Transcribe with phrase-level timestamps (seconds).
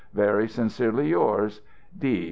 [0.15, 1.61] Very sincerely yours,
[1.95, 2.11] D.